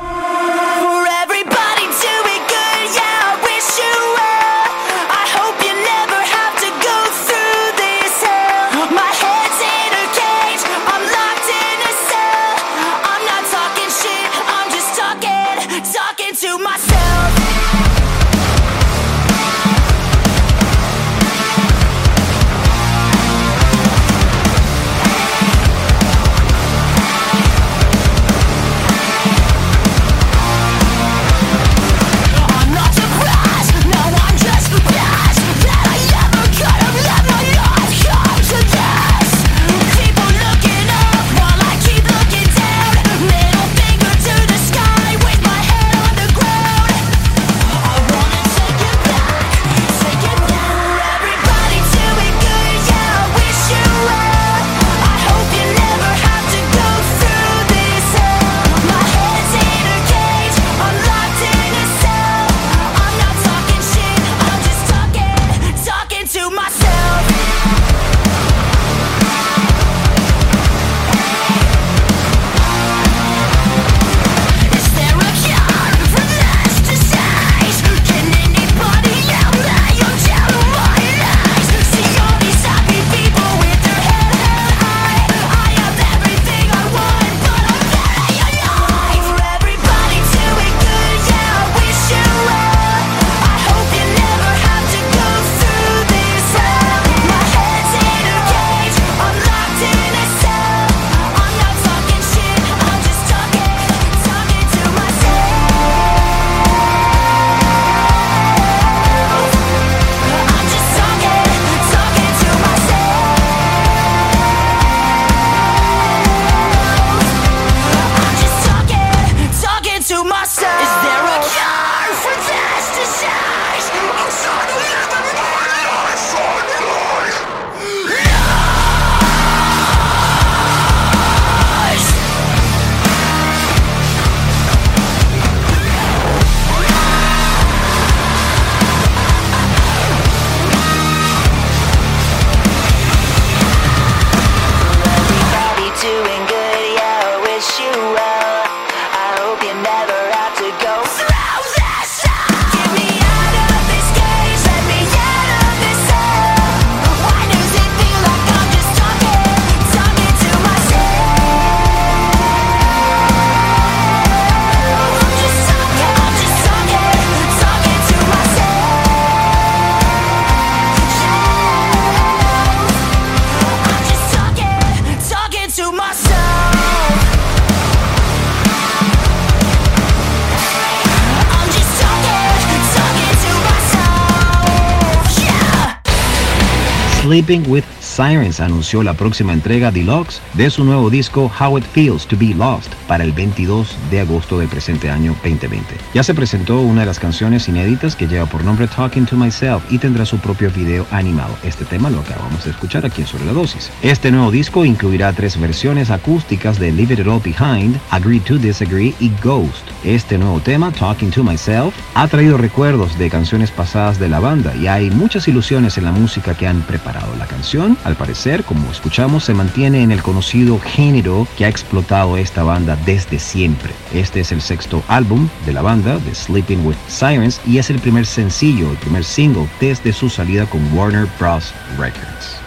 Sleeping 187.28 187.70
with 187.70 187.97
Sirens 188.18 188.60
anunció 188.60 189.04
la 189.04 189.14
próxima 189.14 189.54
entrega 189.54 189.92
deluxe 189.92 190.42
de 190.56 190.72
su 190.72 190.84
nuevo 190.84 191.12
disco 191.12 191.52
How 191.60 191.78
It 191.78 191.86
Feels 191.86 192.26
to 192.26 192.36
Be 192.36 192.56
Lost 192.56 192.92
para 193.08 193.24
el 193.24 193.32
22 193.32 193.96
de 194.10 194.22
agosto 194.22 194.58
del 194.58 194.68
presente 194.68 195.12
año 195.12 195.36
2020. 195.44 195.86
Ya 196.16 196.24
se 196.24 196.34
presentó 196.34 196.82
una 196.82 197.02
de 197.02 197.06
las 197.06 197.20
canciones 197.20 197.70
inéditas 197.70 198.16
que 198.16 198.26
lleva 198.26 198.48
por 198.48 198.64
nombre 198.64 198.88
Talking 198.88 199.28
to 199.28 199.36
Myself 199.36 199.84
y 199.92 200.00
tendrá 200.00 200.26
su 200.26 200.40
propio 200.40 200.72
video 200.72 201.06
animado. 201.12 201.56
Este 201.62 201.86
tema 201.86 202.10
lo 202.10 202.22
acabamos 202.22 202.66
de 202.66 202.72
escuchar 202.72 203.06
aquí 203.06 203.22
en 203.22 203.28
Sobre 203.28 203.46
la 203.46 203.54
Dosis. 203.54 203.92
Este 204.02 204.32
nuevo 204.32 204.50
disco 204.50 204.84
incluirá 204.84 205.32
tres 205.34 205.60
versiones 205.60 206.10
acústicas 206.10 206.80
de 206.80 206.92
Leave 206.92 207.14
It 207.14 207.28
All 207.28 207.40
Behind, 207.40 208.00
Agree 208.10 208.40
to 208.40 208.58
Disagree 208.58 209.14
y 209.20 209.32
Ghost. 209.44 209.88
Este 210.04 210.40
nuevo 210.40 210.60
tema, 210.60 210.92
Talking 210.92 211.30
to 211.30 211.44
Myself, 211.44 211.94
ha 212.16 212.28
traído 212.28 212.58
recuerdos 212.58 213.16
de 213.20 213.30
canciones 213.30 213.70
pasadas 213.70 214.18
de 214.18 214.28
la 214.28 214.40
banda 214.40 214.76
y 214.76 214.88
hay 214.88 215.12
muchas 215.12 215.48
ilusiones 215.48 216.00
en 216.00 216.06
la 216.06 216.12
música 216.12 216.56
que 216.56 216.68
han 216.68 216.82
preparado. 216.82 217.36
La 217.38 217.46
canción, 217.46 217.96
al 218.08 218.16
parecer, 218.16 218.64
como 218.64 218.90
escuchamos, 218.90 219.44
se 219.44 219.54
mantiene 219.54 220.02
en 220.02 220.12
el 220.12 220.24
conocido 220.24 220.80
género 220.80 221.46
que 221.58 221.66
ha 221.66 221.70
explotado 221.70 222.38
esta 222.38 222.64
banda 222.64 222.98
desde 223.06 223.38
siempre. 223.38 223.94
Este 224.14 224.40
es 224.40 224.52
el 224.52 224.62
sexto 224.62 225.04
álbum 225.08 225.50
de 225.66 225.74
la 225.74 225.82
banda, 225.82 226.18
The 226.20 226.34
Sleeping 226.34 226.86
with 226.86 226.96
Sirens, 227.10 227.60
y 227.66 227.78
es 227.78 227.90
el 227.90 228.00
primer 228.00 228.26
sencillo, 228.26 228.92
el 228.92 228.98
primer 228.98 229.26
single 229.26 229.68
desde 229.82 230.14
su 230.14 230.30
salida 230.30 230.66
con 230.66 230.82
Warner 230.94 231.28
Bros. 231.38 231.74
Records. 231.98 232.67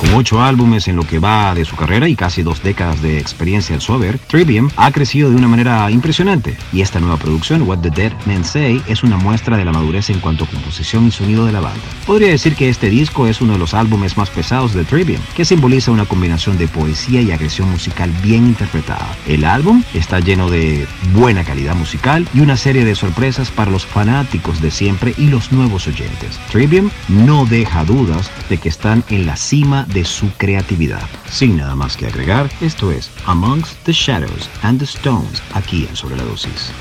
Con 0.00 0.14
ocho 0.14 0.42
álbumes 0.42 0.88
en 0.88 0.96
lo 0.96 1.02
que 1.02 1.18
va 1.18 1.54
de 1.54 1.66
su 1.66 1.76
carrera 1.76 2.08
y 2.08 2.16
casi 2.16 2.42
dos 2.42 2.62
décadas 2.62 3.02
de 3.02 3.18
experiencia 3.18 3.74
en 3.74 3.82
su 3.82 3.92
haber, 3.92 4.18
Trivium 4.18 4.70
ha 4.76 4.90
crecido 4.92 5.28
de 5.28 5.36
una 5.36 5.46
manera 5.46 5.90
impresionante. 5.90 6.56
Y 6.72 6.80
esta 6.80 7.00
nueva 7.00 7.18
producción, 7.18 7.68
What 7.68 7.80
the 7.80 7.90
Dead 7.90 8.12
Men 8.24 8.42
Say, 8.42 8.80
es 8.86 9.02
una 9.02 9.18
muestra 9.18 9.58
de 9.58 9.64
la 9.66 9.72
madurez 9.72 10.08
en 10.08 10.20
cuanto 10.20 10.44
a 10.44 10.46
composición 10.46 11.06
y 11.06 11.10
sonido 11.10 11.44
de 11.44 11.52
la 11.52 11.60
banda. 11.60 11.82
Podría 12.06 12.28
decir 12.28 12.56
que 12.56 12.70
este 12.70 12.88
disco 12.88 13.26
es 13.26 13.42
uno 13.42 13.52
de 13.52 13.58
los 13.58 13.74
álbumes 13.74 14.16
más 14.16 14.30
pesados 14.30 14.72
de 14.72 14.84
Trivium, 14.84 15.20
que 15.36 15.44
simboliza 15.44 15.90
una 15.90 16.06
combinación 16.06 16.56
de 16.56 16.66
poesía 16.66 17.20
y 17.20 17.30
agresión 17.30 17.70
musical 17.70 18.10
bien 18.22 18.46
interpretada. 18.46 19.14
El 19.28 19.44
álbum 19.44 19.82
está 19.92 20.20
lleno 20.20 20.48
de 20.48 20.86
buena 21.12 21.44
calidad 21.44 21.74
musical 21.74 22.26
y 22.32 22.40
una 22.40 22.56
serie 22.56 22.86
de 22.86 22.94
sorpresas 22.94 23.50
para 23.50 23.70
los 23.70 23.84
fanáticos 23.84 24.62
de 24.62 24.70
siempre 24.70 25.12
y 25.18 25.26
los 25.26 25.52
nuevos 25.52 25.86
oyentes. 25.86 26.40
Trivium 26.50 26.88
no 27.08 27.44
deja 27.44 27.84
dudas 27.84 28.30
de 28.48 28.56
que 28.56 28.70
están 28.70 29.04
en 29.10 29.26
la 29.26 29.36
cima 29.36 29.86
de 29.92 30.04
su 30.04 30.30
creatividad. 30.36 31.08
Sin 31.30 31.56
nada 31.56 31.74
más 31.74 31.96
que 31.96 32.06
agregar, 32.06 32.50
esto 32.60 32.90
es 32.90 33.10
Amongst 33.26 33.72
the 33.84 33.92
Shadows 33.92 34.48
and 34.62 34.78
the 34.78 34.84
Stones, 34.84 35.42
aquí 35.54 35.86
en 35.88 35.96
Sobre 35.96 36.16
la 36.16 36.24
Dosis. 36.24 36.72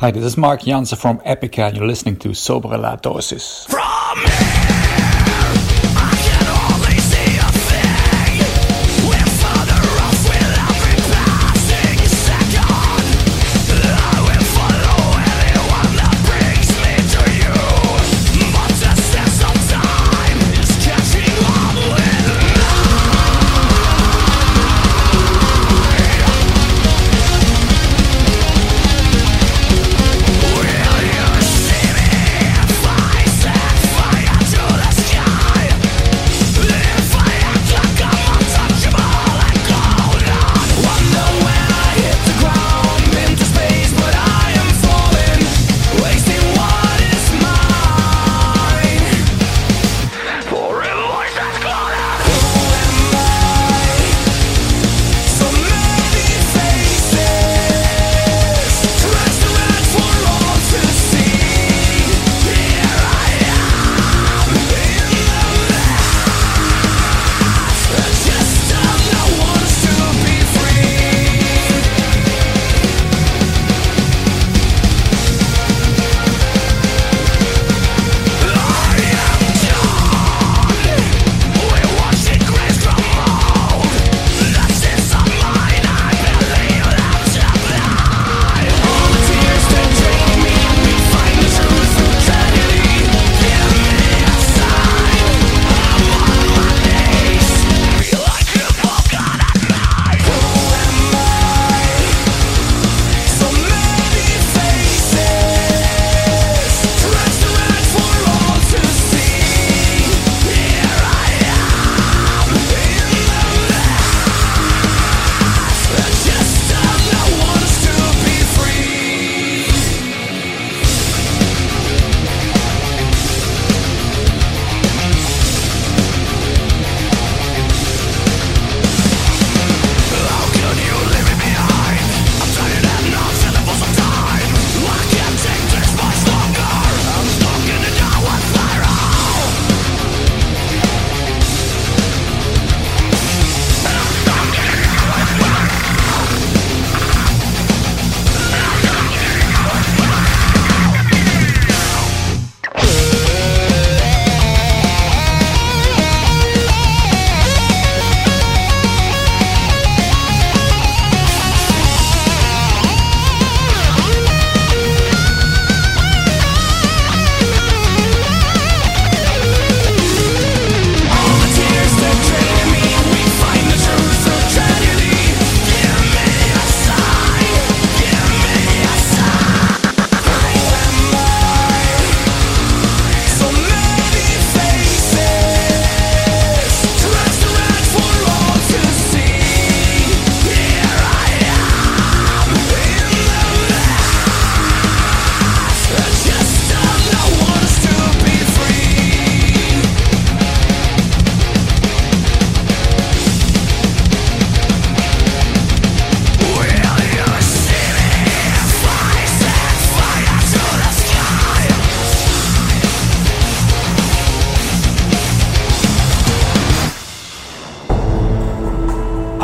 Hi, 0.00 0.10
this 0.10 0.24
is 0.24 0.38
Mark 0.38 0.62
Janssen 0.62 0.96
from 0.96 1.18
Epica, 1.26 1.68
and 1.68 1.76
you're 1.76 1.86
listening 1.86 2.16
to 2.20 2.30
Sobre 2.30 2.78
la 2.78 2.96
Dosis. 2.96 3.79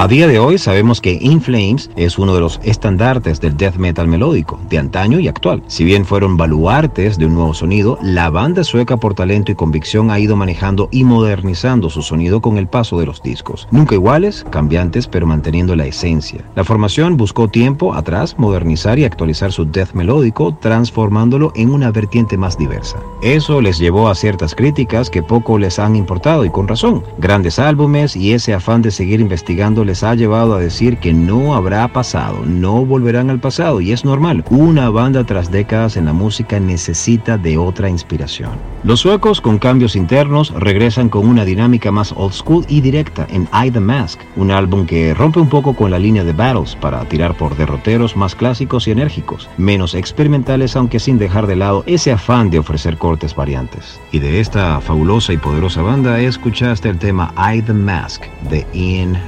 A 0.07 0.09
día 0.09 0.29
de 0.29 0.39
hoy 0.39 0.57
sabemos 0.57 1.01
que 1.01 1.19
In 1.21 1.41
Flames 1.41 1.91
es 1.97 2.17
uno 2.17 2.33
de 2.33 2.41
los 2.41 2.61
estandartes 2.63 3.41
del 3.41 3.57
death 3.57 3.75
metal 3.75 4.07
melódico, 4.07 4.61
de 4.71 4.79
antaño 4.79 5.19
y 5.19 5.27
actual. 5.27 5.65
Si 5.67 5.83
bien 5.83 6.05
fueron 6.05 6.37
baluartes 6.37 7.19
de 7.19 7.27
un 7.27 7.35
nuevo 7.35 7.53
sonido, 7.55 7.99
la 8.03 8.31
banda 8.31 8.63
sueca 8.63 8.99
por 8.99 9.15
talento 9.15 9.51
y 9.51 9.57
convicción 9.57 10.13
ha 10.13 10.21
ido 10.21 10.37
manejando 10.37 10.89
y 10.93 11.03
modernizando 11.03 11.91
su 11.91 12.03
sonido 12.03 12.41
con 12.41 12.57
el 12.57 12.69
paso 12.69 13.01
de 13.01 13.07
los 13.07 13.21
discos. 13.21 13.67
Nunca 13.73 13.97
iguales, 13.97 14.47
cambiantes, 14.49 15.09
pero 15.09 15.27
manteniendo 15.27 15.75
la 15.75 15.87
esencia. 15.87 16.45
La 16.55 16.63
formación 16.63 17.17
buscó 17.17 17.49
tiempo 17.49 17.93
atrás 17.93 18.37
modernizar 18.39 19.01
y 19.01 19.05
actualizar 19.05 19.51
su 19.51 19.65
death 19.65 19.93
melódico, 19.93 20.57
transformándolo 20.61 21.51
en 21.57 21.71
una 21.71 21.91
vertiente 21.91 22.37
más 22.37 22.57
diversa. 22.57 22.97
Eso 23.23 23.61
les 23.61 23.81
llevó 23.81 24.09
a 24.09 24.15
ciertas 24.15 24.55
críticas 24.55 25.11
que 25.11 25.25
poco 25.25 25.59
les 25.59 25.81
han 25.81 25.97
importado 25.97 26.45
y 26.45 26.51
con 26.51 26.69
razón. 26.69 27.03
Grandes 27.19 27.59
álbumes 27.59 28.15
y 28.15 28.35
ese 28.35 28.55
afán 28.55 28.83
de 28.83 28.93
seguir 28.93 29.19
investigando 29.19 29.85
ha 30.03 30.15
llevado 30.15 30.55
a 30.55 30.61
decir 30.61 30.99
que 30.99 31.13
no 31.13 31.55
habrá 31.55 31.89
pasado, 31.89 32.45
no 32.45 32.85
volverán 32.85 33.31
al 33.31 33.41
pasado 33.41 33.81
y 33.81 33.93
es 33.93 34.05
normal. 34.05 34.45
Una 34.51 34.91
banda 34.91 35.25
tras 35.25 35.51
décadas 35.51 35.97
en 35.97 36.07
la 36.07 36.13
música 36.13 36.61
necesita 36.61 37.39
de 37.39 37.59
otra 37.59 37.89
inspiración. 37.89 38.53
Los 38.85 39.01
suecos 39.01 39.41
con 39.41 39.59
cambios 39.59 39.97
internos 39.97 40.53
regresan 40.55 41.09
con 41.09 41.27
una 41.27 41.45
dinámica 41.45 41.91
más 41.91 42.13
old 42.17 42.33
school 42.33 42.65
y 42.69 42.81
directa 42.81 43.27
en 43.31 43.49
I 43.53 43.71
the 43.71 43.81
Mask, 43.81 44.21
un 44.37 44.51
álbum 44.51 44.87
que 44.87 45.15
rompe 45.15 45.41
un 45.41 45.49
poco 45.49 45.75
con 45.75 45.91
la 45.91 45.99
línea 45.99 46.25
de 46.25 46.33
Battles 46.33 46.77
para 46.77 47.05
tirar 47.07 47.37
por 47.37 47.57
derroteros 47.57 48.17
más 48.17 48.35
clásicos 48.35 48.87
y 48.87 48.93
enérgicos, 48.93 49.49
menos 49.57 49.95
experimentales 49.95 50.77
aunque 50.77 51.01
sin 51.01 51.19
dejar 51.19 51.47
de 51.47 51.57
lado 51.57 51.83
ese 51.87 52.13
afán 52.13 52.51
de 52.51 52.59
ofrecer 52.59 52.97
cortes 52.99 53.35
variantes. 53.35 54.01
Y 54.13 54.19
de 54.19 54.41
esta 54.41 54.81
fabulosa 54.81 55.33
y 55.33 55.39
poderosa 55.39 55.83
banda 55.83 56.21
escuchaste 56.21 56.89
el 56.89 56.99
tema 56.99 57.33
I 57.37 57.63
the 57.63 57.73
Mask 57.73 58.23
de 58.51 58.67
Ian 58.73 59.19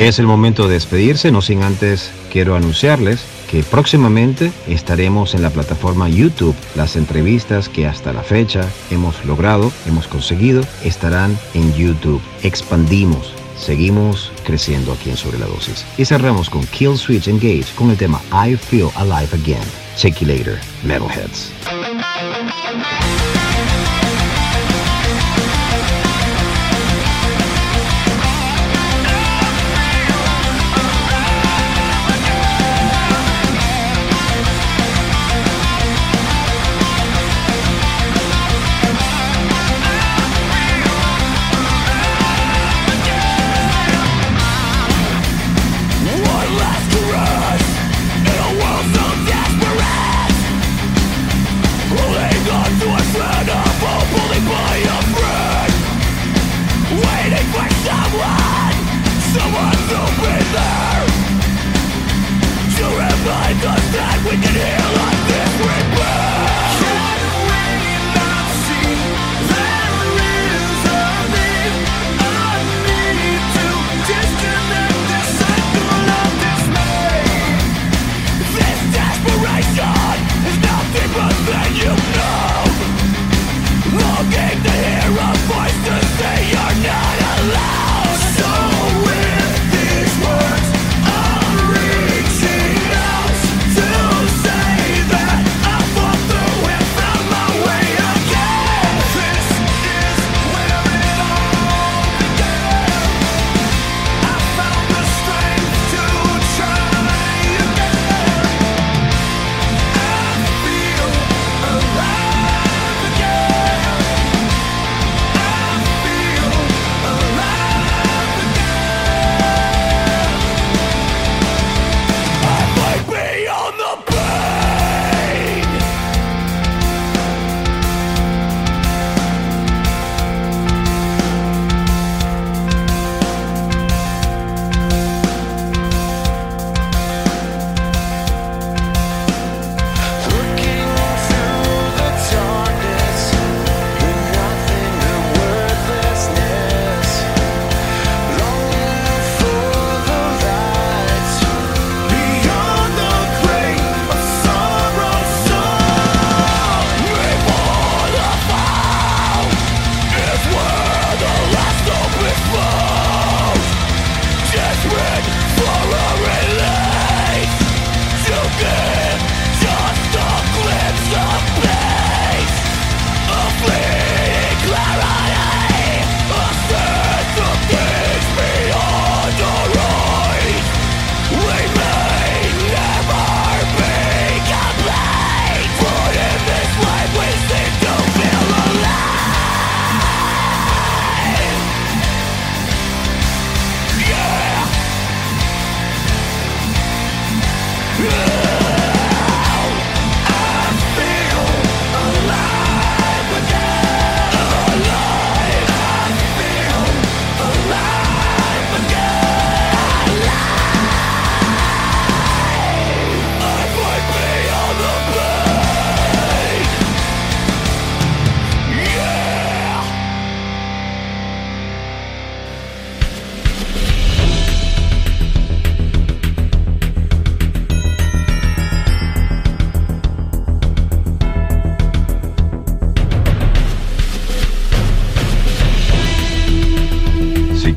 Es 0.00 0.18
el 0.18 0.26
momento 0.26 0.66
de 0.66 0.74
despedirse, 0.74 1.30
no 1.30 1.40
sin 1.40 1.62
antes 1.62 2.10
quiero 2.30 2.56
anunciarles 2.56 3.24
que 3.50 3.62
próximamente 3.62 4.52
estaremos 4.66 5.34
en 5.34 5.42
la 5.42 5.50
plataforma 5.50 6.08
YouTube. 6.08 6.56
Las 6.74 6.96
entrevistas 6.96 7.68
que 7.68 7.86
hasta 7.86 8.12
la 8.12 8.22
fecha 8.22 8.68
hemos 8.90 9.24
logrado, 9.24 9.72
hemos 9.86 10.08
conseguido, 10.08 10.64
estarán 10.82 11.38
en 11.54 11.72
YouTube. 11.74 12.20
Expandimos, 12.42 13.32
seguimos 13.56 14.32
creciendo 14.44 14.92
aquí 14.92 15.10
en 15.10 15.16
Sobre 15.16 15.38
la 15.38 15.46
Dosis. 15.46 15.86
Y 15.96 16.04
cerramos 16.04 16.50
con 16.50 16.66
Kill 16.66 16.98
Switch 16.98 17.28
Engage 17.28 17.72
con 17.76 17.90
el 17.90 17.96
tema 17.96 18.20
I 18.32 18.56
Feel 18.56 18.88
Alive 18.96 19.28
Again. 19.32 19.64
Check 19.96 20.18
you 20.18 20.26
later, 20.26 20.58
Metalheads. 20.82 21.52